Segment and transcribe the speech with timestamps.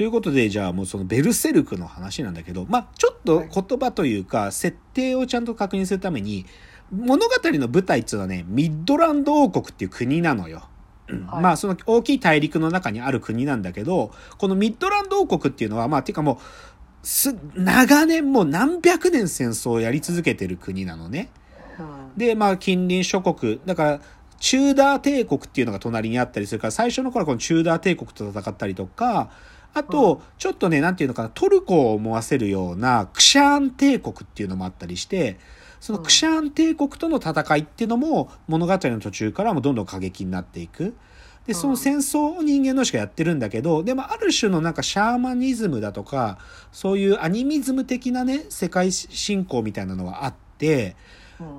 [0.00, 6.46] ということで、じゃあもうそのベルセルクの話なんだけど、まあちょっと言葉というか、設定をちゃんと確認するために、
[6.90, 10.62] 物語の舞台っていうのはね、ミッドランド王国っていう国なのよ。
[11.28, 16.40] はい、まあその大きい大陸の中にある国なんだけど、このミッドランド王国っていうのは、まあていうかも
[17.02, 21.28] う、す、長年もう何百年戦争をやり続けてる国なのね。
[21.78, 24.00] うん、で、まあ近隣諸国、だから、
[24.38, 29.30] チューダー帝国っていうのが隣にあったりするから、最初の頃はこのチューダー帝国と戦ったりとか、
[29.72, 35.38] あと、ちょっとね、なんていうのかな、トルコを思わせるようなクシャーン帝国っていうのもあったりして、
[35.80, 40.94] そのクシャーン帝国との戦いっていうのも物語の途中からもどんどん過激になっていく。
[41.46, 46.38] で、その戦争を人間同士がやってるんだけど、でもある種のなんかシャーマニズムだとか、
[46.70, 50.96] そういうアニミズム的なね、世界信仰みたいなのはあって、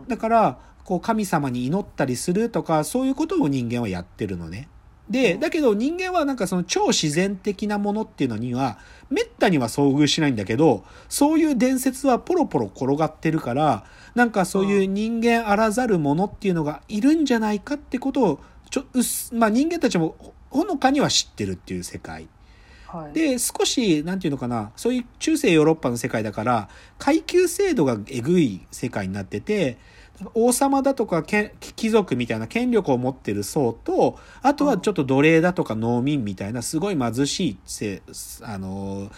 [0.08, 4.68] だから、こう神様に祈ったりするとか、そういうことを人間はやってるのね。
[5.12, 8.80] で、だけど人間はなんかその超自然的なものっていうのには、
[9.10, 13.84] めったには遭遇しないんだけど、そういう伝説はポロポロ転がってるから、
[14.16, 20.16] なんかそういう人間あらざるものっていうのがいるんじゃないかってことを、ちょ、うす、まあ人間たちも
[20.50, 22.30] ほのかには知ってるっていう世界。
[22.88, 29.78] はい、で、少し、なんていうのかな、そういう中世ヨーロッパの世界だから、階級制度がえぐい世界になってて、
[30.34, 38.02] 王様だとか貴族みたいな権力を持ってる層と、あとはちょっと奴隷だとか農民みたいなすごい貧しいせ、
[38.42, 39.12] あの、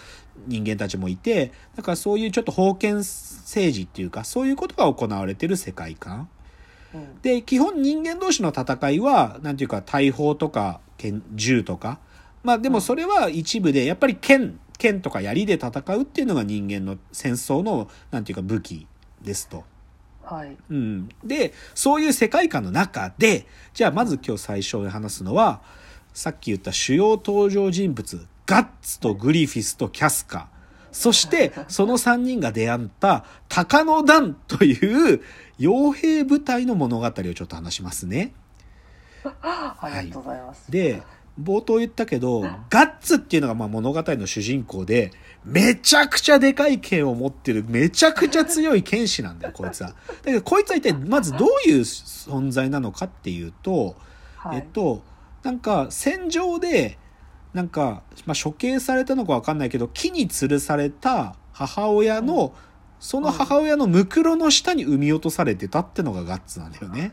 [0.47, 6.29] 人間たちもいて、だからそういうちょっと封建政治っていうか、そういうことが行われてる世界観。
[7.21, 10.79] で、基本人間同士の戦いは、なんていうか、大砲とか、
[11.33, 11.99] 銃とか。
[12.43, 18.87] まあでもそれは一部で、やっぱり剣、剣とか槍で戦うっていうのが人間の戦争の、なんていうか武器
[19.21, 19.63] ですと。
[20.23, 20.55] はい。
[20.69, 21.09] うん。
[21.23, 25.61] で、そういう世界観の中で、じゃあまず今日最初に話すのは、
[26.13, 30.47] さっき言った主要登場人物、ガッツとグリフィスとキャスカ。
[30.91, 35.21] そして、 その3人が出会った鷹の段という
[35.59, 38.33] 傭兵部隊の物語をちょっと話しますね。
[39.41, 40.71] ありがとうございます。
[40.71, 41.01] で、
[41.41, 45.11] 冒頭言ったけど、ガッツっていうのがまあ物語の主人公で、
[45.43, 49.89] めちゃくちゃでかい剣を持ってる、めちゃくちゃ強い剣士なんだよ、 こいつは。
[49.89, 49.95] だ
[50.25, 53.95] けど、こいつは一体まずどういう存在なのかっていうと、
[54.37, 55.03] はい、えっと、
[55.43, 56.99] なんか戦場で、
[57.53, 62.73] なんか、まあ、処刑されたのかわかんないけど、木に吊るされた母親の、うん
[63.03, 67.11] その母親のムクロの下に産み落とされてたってのがガッツなんだよね。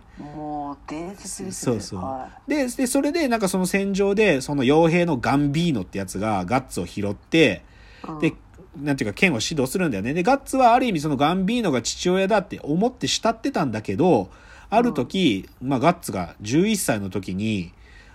[0.71, 1.73] もう伝説ですね。
[1.73, 2.01] そうそう。
[2.01, 7.65] はい、でで、それでなんかその戦場で、その傭兵のガンビーノってやつがガッツを拾って、
[8.07, 8.35] うん、で、
[8.77, 10.15] なんていうか剣を指導するんだよね。
[10.15, 14.31] で、ガッツはある意味そのガンビーノが父親だって思って慕ってたんだけど、
[14.69, 17.73] ある時、うん、まあガッツが11歳の時に、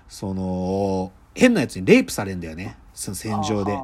[0.08, 2.78] その、変なやつにレイプされるんだよね。
[2.94, 3.78] その戦場で。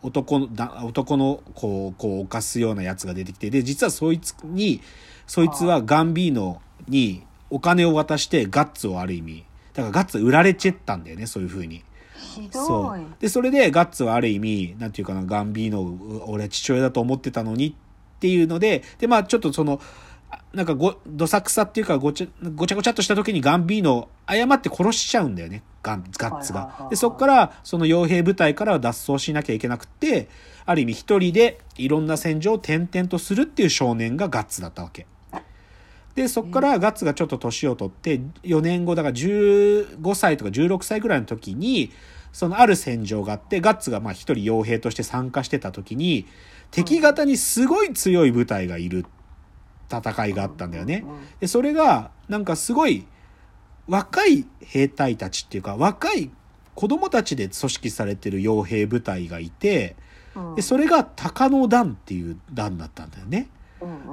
[0.00, 0.48] 男の、
[0.86, 4.80] 男のこう、こう、犯すようなやつが出てきて、で、実はそいつに、
[5.26, 7.22] そいつはガンビーノに
[7.54, 9.44] お金を渡してガッツをある意味、
[9.74, 11.84] だからガッツ売られちゃったんだよね、そういう風に。
[12.50, 13.00] そう。
[13.20, 19.80] で、それでガッツはある意味、なんていうかな、ガンビーノ俺は父親だと思ってたのにっていうので、で、まあちょっとその、
[20.52, 22.26] なんかご、どさくさっていうかごちゃ、
[22.56, 25.62] ごちゃごちゃっとした時にガンビーノを誤って殺しちゃうんだよね。
[25.84, 26.88] ガン、ガッツが。
[26.90, 30.28] で、そっから、その傭兵部隊からは脱走しなきゃいけなくて、
[30.66, 35.06] ある意味一人でいろんな戦場を転々とするっていう少年がガッツだったわけ。
[36.14, 41.90] で、そっからガッツがちょっと年を取って、4年後、だから15歳とか16歳ぐらいの時に、
[42.32, 46.26] そのある戦場があって、ガッツがまあ一人傭兵として参加してた時に、
[46.70, 49.06] 敵方にすごい強い部隊がいる
[49.90, 51.04] 戦いがあったんだよね。
[51.40, 53.06] で、それが、なんかすごい、
[53.86, 56.30] 若い兵隊たちっていうか、若い
[56.74, 59.96] 子供たちで組織されてる傭兵部隊がいて、
[60.56, 63.48] で、それが鷹の団っていう団だったんだよね。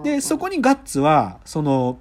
[0.04, 2.00] で、そこにガッツは、その、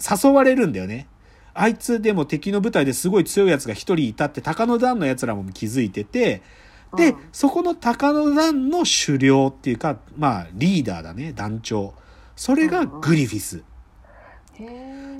[0.00, 1.06] 誘われるんだよね。
[1.54, 6.42] あいつでも敵の部隊ですごい強いやつが一人いたって鷹の団の奴らも気づいてて、
[6.96, 11.94] で、そこの鷹の団の狩猟っていうか、まあ、リーダーだね、団長。
[12.36, 13.62] それがグリフィス。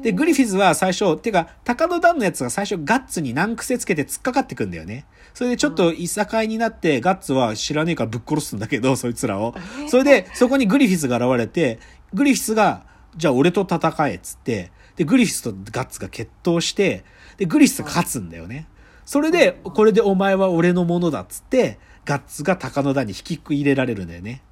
[0.02, 5.06] で、グリフィスは最初、てか、高野団のやつが最初ガッツに難癖つけて突っかかってくんだよね。
[5.32, 9.54] それでちょっといさかいになって、ガッツは知らねえからぶっ殺すんだけど、そいつらを。
[9.88, 11.78] それで、そこにグリフィスが現れて、
[12.14, 12.84] グリフィスが、
[13.16, 17.04] じゃあ俺と戦え、っつって、で、グリフィスとガッツが決闘して、
[17.36, 18.66] で、グリフィスが勝つんだよね。
[19.04, 24.42] それで、これでお前は俺のものだっつって、ガッツが鷹の段に引き入れられるんだよね。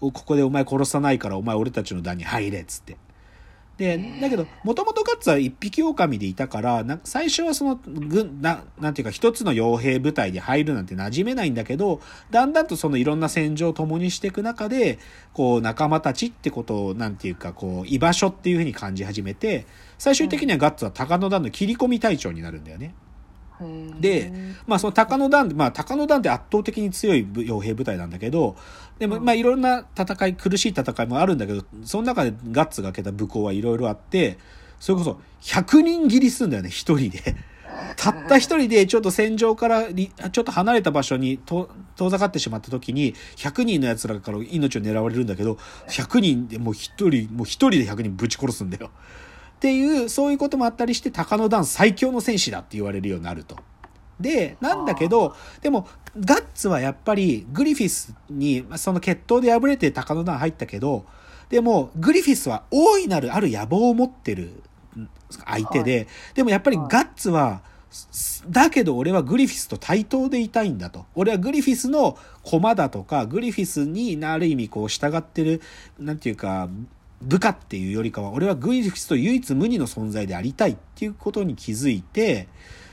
[0.00, 2.96] ここでお前殺さないからお前俺たちの段に入れっつって。
[3.80, 14.98] で、だけど、もともとガッツは一匹狼でいたから、な最初はその、軍、な、なんていうか一つの傭兵部隊に入るなんて馴染めないんだけど、だんだんとそのいろんな戦場を共にしていく中で、
[15.32, 19.64] こう仲間たちってことを、なんていうか、こう、居場所っていうふうに感じ始めて、
[19.96, 22.94] 最終的にはガッツは高野団の切り込み隊長になるんだよね。
[23.04, 23.09] うん
[24.00, 24.32] で、
[24.66, 28.56] まあその高野団、まあ高野団って圧倒的に強い部傭兵部隊なんだけど、
[28.98, 34.38] でもうんまあいろんな戦い、苦しい戦いもあるんだけど、その中でガッツが開けた武功はいろいろあって、
[34.78, 37.36] それこそ100人切りするんだよね、一人で。
[37.96, 45.58] たった一人でちょっと戦場からりちょっと離れた場所にと遠ざかってしまった時に100人の奴らから命を狙われるんだけど
[45.88, 48.90] 100人でもう一人もう一人で100人ぶち殺すんだよ。
[49.60, 53.56] っていうそういうこともあったりして高野団最強の戦士だって言われるようになると。
[54.18, 55.86] でなんだけどでも
[56.18, 61.06] ガッツはやっぱりグリフィスにまあその決闘で敗れて高野団入ったけど
[61.48, 64.62] でもグリフィスは大いなるある野望を持ってる
[64.96, 65.08] ん
[65.46, 71.06] 相手で、でもやっぱりガッツは、すだけど俺はグリフィスと対等でいたいんだと。
[71.14, 75.60] 俺はグリフィスの駒だとか、グリフィスにある意味こう従ってる、
[75.98, 76.68] なんていうか、
[77.20, 82.48] 部下っていうよりかは、俺はグリフィスと唯一無二の存在でありたいっていうことに気づいて、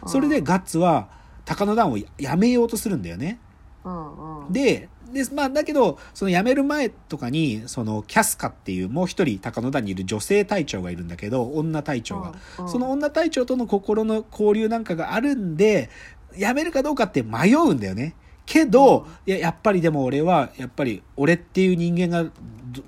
[0.06, 1.10] それでガッツは
[1.46, 3.40] 高野団をやめようとするんだよね。
[3.84, 4.54] うんうん。
[4.54, 12.34] で、で、まあ、だけど、その辞める前とかに、その、キャスカっていう、もう一人、高野団にいる女性隊長がいるんだけど、女隊長が。
[12.58, 15.90] うんうんその女隊長との心の交流なんかがあるんで、
[16.38, 18.16] 辞めるかどうかって迷うんだよね。
[18.48, 22.32] けど、いや、やっぱりでも俺は、やっぱり、俺っていう人間がど、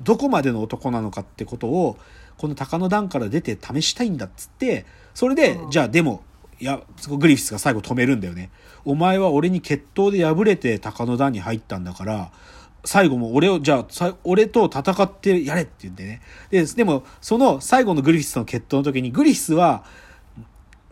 [0.02, 1.98] どこまでの男なのかってことを、
[2.38, 6.24] この高野団から出て試したいんだっつって、それで、うんじゃあでも、
[6.60, 8.50] いや、グリフィスが最後止めるんだよね。
[8.86, 12.32] お前は俺に決闘で敗れて高野団に入ったんだから、
[12.86, 16.22] 最後も俺を、じゃあ、さ俺と戦ってやれって言ってね。
[16.50, 19.84] で、でも、その最後のグリフィスの決闘の時に、グリフィスは、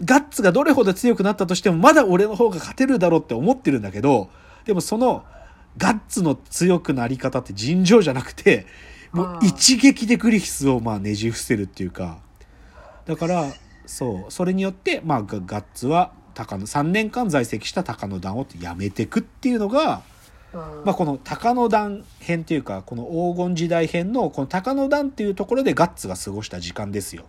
[0.04, 4.30] ガッツがどれほど強くなったとしても、まだ俺の方が勝てるだろうって思ってるんだけど、
[4.68, 5.24] でもその、
[5.78, 8.68] ガッツの強くなり方って尋常じゃなくて、
[9.14, 12.20] もう一撃でグリフィスをまあねじ伏せるっていうか、
[13.06, 13.46] だから、
[13.86, 20.02] そう、それによって、まあガガッツは高野、3年間在籍した高野団をやめてくっていうのが、
[20.54, 27.24] うんまあこの高野団編っていうか、この黄金時代編のこの高野団っていうところでガッツが過ごした時間ですよ。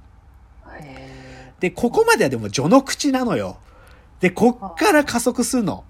[0.81, 3.59] へで、ここまではでも序の口なのよ。
[4.19, 5.85] で、こっから加速するの。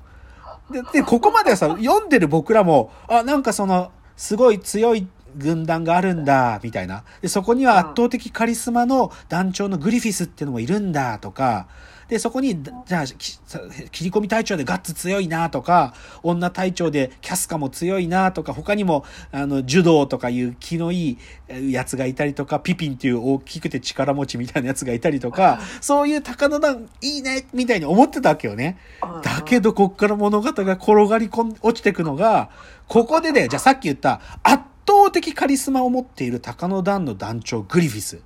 [0.70, 5.06] で、でここまではさ、読んでる僕らも、あ、なんかその、すごい強い
[5.36, 7.04] 軍団があるんだ、みたいな。
[7.20, 11.66] で、そこには圧倒的カリスマの団長のグリフィスっていうのもいるんだ、とか、
[12.08, 21.18] で、そこに、じゃあ、切り込み隊長でガッツ強いな、とか、女隊長でキャスカも強いな、とか、他にも、あの、柔道とかいう気のいい
[21.48, 28.78] えやつがいたりとか、ピピンっていう大きくて力持ちみたいなやつがいたりとか、そういう高野団いいね、みたいに思ってたわけよね。
[29.02, 32.50] ーだけど、こっから物語が転がりこん、落ちてくのが、
[32.86, 38.20] ここでね、じゃあさっき言った、圧倒的カリスマを持っている高野団の団長、グリフィス。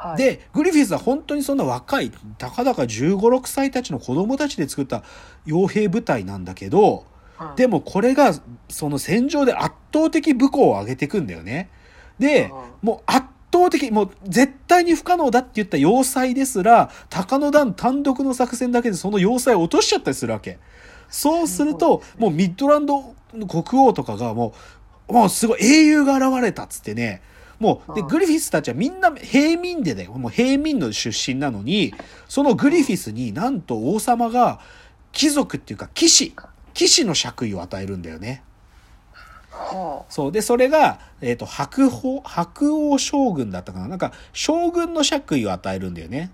[0.00, 5.02] はい、で、グリフィスは本当にそんな若い、たかだか15、6歳たちの子供たちで作った
[5.46, 7.10] 傭兵部隊なんだけど、うん
[7.56, 8.34] でもこれが、
[8.68, 11.70] その戦場で圧倒的武功を上げていくんだよね。
[12.18, 12.50] で
[12.82, 20.58] うん、もう圧倒的、もう絶対に不可能だって言った要塞ですら、高野団単独の作戦だけでその要塞を落としちゃったりするわけ。
[21.08, 24.52] そうすると、もうミッドランドの国王とかがも
[25.08, 27.22] う、もうすごい英雄が現れたっつってね、
[27.60, 30.12] もう、で、うんグリフィスたちはみんな平民でだよ。
[30.14, 31.94] もう平民の出身なのに、
[32.28, 34.60] そのグリフィスになんと王様が
[35.12, 36.34] 貴族っていうか騎士、
[36.74, 38.42] 騎士の爵位を与えるんだよね。
[39.50, 40.32] はそう。
[40.32, 46.30] で、それが、えっ、と、白鵬、白王将軍だったかななんか、将軍の爵位を与えるんだよね。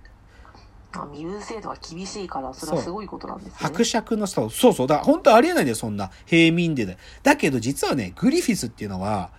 [1.13, 3.53] 身分制度が厳しいから、それはすごいことなんですね。
[3.57, 4.87] 伯爵の人、そうそう。
[4.87, 6.11] だから本当ありえないんだよ、そんな。
[6.25, 6.95] 平民でだ。
[7.23, 9.31] だけど実はね、グリフィスっていうのは、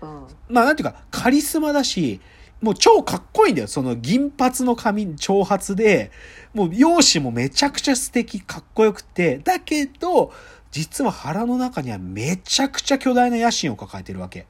[0.00, 0.26] うん。
[0.48, 2.20] まあなんていうか、カリスマだし、
[2.60, 3.68] もう超かっこいいんだよ。
[3.68, 6.10] その銀髪の髪、長髪で、
[6.54, 10.32] もう容姿もめちゃくちゃ素敵、かっこよくて、だけど、
[10.70, 14.46] 実は腹の中にはめちゃくちゃ巨大な野心を抱えてるわけ。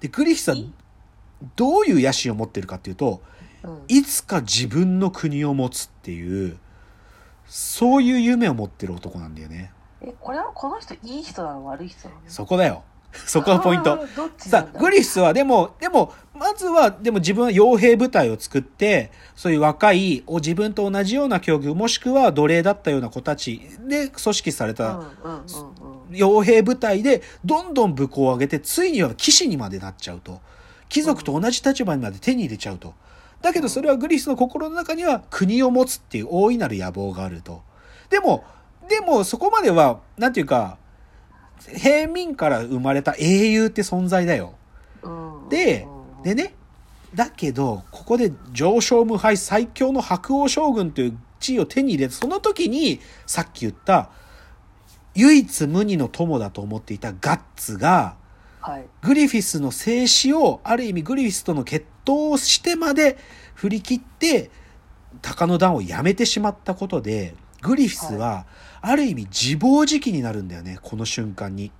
[0.00, 0.56] で、グリフィスは
[1.56, 3.22] どういう野心を持ってるかっていうと、
[3.62, 3.82] うん。
[3.88, 6.58] いつか自分の国を持つっていう、
[7.46, 9.72] そういう夢を持ってる男なんだよね。
[10.02, 11.64] え、これはこの人いい人なの？
[11.66, 12.20] 悪い人なの？
[12.26, 12.84] そこだよ。
[13.26, 13.98] そこがポイント
[14.38, 25.00] さあ、グリフィスはでも、でも、まずは、でも自分は傭兵部隊を作って、そういう若い、お自分と同じような境遇、もしくは奴隷だったような子たちで組織された。
[26.10, 30.40] 傭兵部隊で、どんどん武功を上げて、ついには騎士にまでなっちゃうと。
[30.88, 32.94] 貴族と同じ立場にまで手に入れちゃうと。
[33.42, 37.62] だけどそれはグリフィスの心の中には国を持つっていう大いなる野望があると。
[38.10, 38.44] でも、
[38.88, 40.78] でもそこまでは、なんていうか、
[41.60, 44.54] 平民から生まれた英雄って存在だよ。
[45.02, 45.48] うん。
[45.48, 45.86] で
[46.18, 46.22] うん。
[46.22, 46.54] でね、
[47.14, 54.10] だけど、ここで上昇無敗最強の白王将軍という地位を手に入れた、その時に、さっき言った、
[55.14, 58.16] 唯一無二の友だと思っていたガッツが、
[58.60, 58.84] はい。
[59.00, 63.16] グリフィスの静止を、ある意味グリフィスとの決闘をしてまで
[63.54, 64.50] 振り切って、
[65.22, 67.34] 鷹の段をやめてしまったことで、
[67.66, 68.46] グリフィスは、
[68.80, 71.72] ある意味自暴自棄になるんだよね、この瞬間に。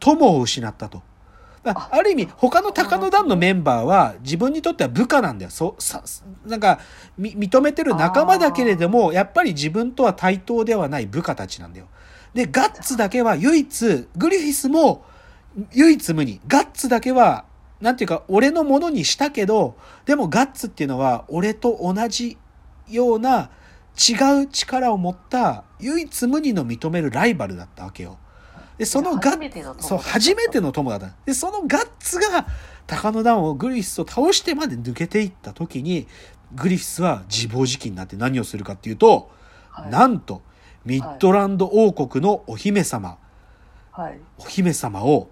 [0.00, 1.02] 友を失ったと。
[1.64, 5.50] あある意味、他の鷹の段のメンバーは自分にとっては部下なんだよ。
[5.50, 6.02] そう、さ、
[6.46, 6.78] なんか、
[7.18, 11.88] み認めてる仲間だけれども、やっぱり自分とは対等ではない部下たちなんだよ。
[12.32, 15.04] で、ガッツだけは唯一、グリフィスも
[15.72, 16.40] 唯一無二。
[16.46, 17.44] ガッツだけは、
[17.80, 19.76] なんていうか、俺のものにしたけど、
[20.06, 22.38] でもガッツっていうのは、俺と同じ
[22.88, 23.50] ような
[23.96, 28.18] 違う力を持った唯一無二の認めるライバルだったわけよ。
[28.78, 31.14] で、そのガ初めての友そう、初めての友だった。
[31.24, 32.46] で、そのガッツが、
[32.86, 36.06] 鷹の段をグリフィスを倒してまで抜けていった時に、
[36.54, 39.30] グリフィスは自暴自棄になって何をするかっていうと、
[39.70, 40.42] はいなんと、
[40.84, 43.18] ミッドランド王国のお姫様、
[43.90, 45.30] はいお姫様を、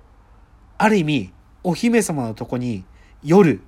[0.79, 2.85] ある意味、お姫様のとこに
[3.23, 3.61] 夜、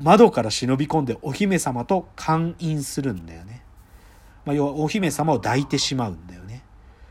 [0.00, 3.53] 窓から忍び込んでお姫様と勧飲するんだよね。
[4.44, 6.62] まあ、要はお姫様を抱いてしまうんだよね。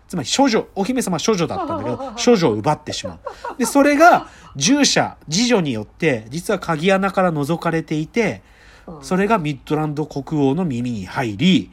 [0.08, 3.20] つまり処女、お姫様は処女だったんだけど、処女を奪ってしまう。
[3.58, 8.42] で、それが、従者、次女によって、実は鍵穴から覗かれていて、
[8.86, 11.72] うんそれがミッドランド国王の耳に入り、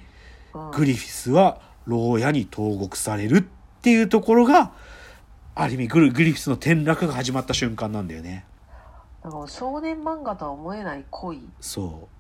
[0.55, 3.43] うんグリフィスは牢屋に投獄されるっ
[3.83, 4.73] ていうところが、
[5.55, 8.47] ある意味グリフィスの転落が始まった瞬間なんだよね。
[9.23, 12.20] なんか少年漫画とは思えない恋そう。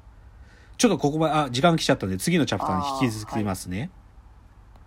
[0.80, 3.90] ちょっとここまで、あ、時間来ちゃったので次のチャプターに引き続きますね。